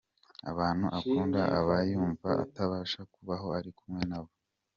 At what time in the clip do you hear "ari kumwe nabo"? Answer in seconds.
3.57-4.31